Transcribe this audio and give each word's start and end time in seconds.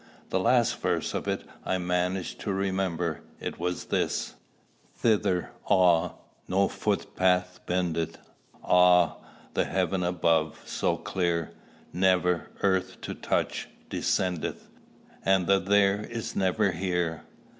The 0.31 0.39
last 0.39 0.77
verse 0.81 1.13
of 1.13 1.27
it 1.27 1.43
I 1.63 1.77
managed 1.77 2.39
to 2.39 2.51
remember. 2.51 3.21
It 3.39 3.59
was 3.59 3.85
this: 3.85 4.33
Thither, 4.95 5.51
ah! 5.69 6.13
no 6.47 6.67
footpath 6.67 7.59
bendeth; 7.67 8.17
Ah! 8.63 9.17
the 9.53 9.65
heaven 9.65 10.01
above, 10.01 10.59
so 10.65 10.97
clear, 10.97 11.51
Never, 11.93 12.49
earth 12.63 12.99
to 13.01 13.13
touch, 13.13 13.69
descendeth; 13.91 14.69
And 15.23 15.45
the 15.45 15.59
There 15.59 16.03
is 16.03 16.35
never 16.35 16.71
Here!" 16.71 17.21